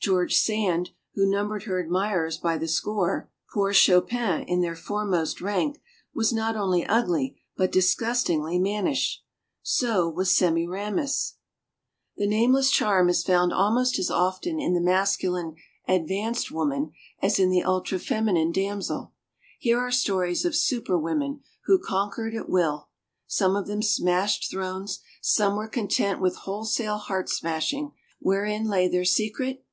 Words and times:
George 0.00 0.36
Sand, 0.36 0.90
who 1.14 1.24
numbered 1.24 1.62
her 1.62 1.80
admirers 1.82 2.36
by 2.36 2.58
the 2.58 2.68
score 2.68 3.30
pool 3.54 3.72
Chopin 3.72 4.42
in 4.42 4.60
their 4.60 4.76
foremost 4.76 5.40
rank 5.40 5.80
was 6.14 6.30
not 6.30 6.56
only 6.56 6.84
ugly, 6.84 7.40
but 7.56 7.72
disgustingly 7.72 8.58
mannish. 8.58 9.22
So 9.62 10.06
was 10.10 10.36
Semiramis. 10.36 11.36
2133125 12.18 12.18
Vlll 12.18 12.18
FOREWORD 12.18 12.30
The 12.30 12.36
nameless 12.36 12.70
charm 12.70 13.08
is 13.08 13.22
found 13.22 13.52
almost 13.54 13.98
as 13.98 14.10
often 14.10 14.60
in 14.60 14.74
the 14.74 14.82
masculine, 14.82 15.54
"advanced" 15.88 16.50
woman 16.50 16.92
as 17.22 17.38
in 17.38 17.48
the 17.48 17.62
ultrafeminine 17.62 18.52
damsel. 18.52 19.14
Here 19.58 19.80
are 19.80 19.90
stories 19.90 20.44
of 20.44 20.54
Super 20.54 20.98
Women 20.98 21.40
who 21.64 21.78
conquered 21.78 22.34
a: 22.34 22.44
will. 22.46 22.90
Some 23.26 23.56
of 23.56 23.66
them 23.66 23.80
smashed 23.80 24.50
thrones; 24.50 25.00
some 25.22 25.56
were 25.56 25.66
con 25.66 25.88
tent 25.88 26.20
with 26.20 26.36
wholesale 26.44 26.98
heart 26.98 27.30
smashing. 27.30 27.92
Wherein 28.18 28.66
lay 28.68 28.86
their 28.86 29.06
secret? 29.06 29.64